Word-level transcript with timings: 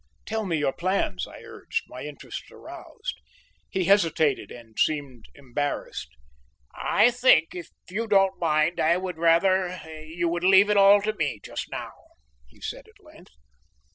"Tell 0.25 0.47
me 0.47 0.57
your 0.57 0.73
plans," 0.73 1.27
I 1.27 1.41
urged, 1.45 1.83
my 1.87 2.01
interest 2.05 2.49
aroused. 2.51 3.21
He 3.69 3.83
hesitated 3.83 4.49
and 4.51 4.75
seemed 4.79 5.25
embarrassed. 5.35 6.09
"I 6.73 7.11
think, 7.11 7.49
if 7.53 7.69
you 7.87 8.07
don't 8.07 8.39
mind, 8.39 8.79
I 8.79 8.97
would 8.97 9.19
rather 9.19 9.79
you 10.03 10.27
would 10.27 10.43
leave 10.43 10.71
it 10.71 10.77
all 10.77 11.03
to 11.03 11.13
me 11.13 11.39
just 11.43 11.69
now," 11.69 11.93
he 12.47 12.59
said 12.59 12.87
at 12.87 12.99
length. 13.05 13.33